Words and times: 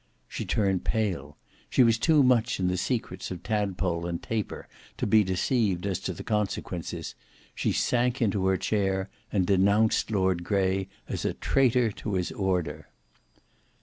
She 0.27 0.45
turned 0.45 0.83
pale; 0.83 1.37
she 1.69 1.83
was 1.83 1.99
too 1.99 2.23
much 2.23 2.59
in 2.59 2.69
the 2.69 2.75
secrets 2.75 3.29
of 3.29 3.43
Tadpole 3.43 4.07
and 4.07 4.19
Taper 4.19 4.67
to 4.97 5.05
be 5.05 5.23
deceived 5.23 5.85
as 5.85 5.99
to 5.99 6.11
the 6.11 6.23
consequences; 6.23 7.13
she 7.53 7.71
sank 7.71 8.19
into 8.19 8.47
her 8.47 8.57
chair, 8.57 9.11
and 9.31 9.45
denounced 9.45 10.09
Lord 10.09 10.43
Grey 10.43 10.89
as 11.07 11.23
a 11.23 11.35
traitor 11.35 11.91
to 11.91 12.15
his 12.15 12.31
order. 12.31 12.89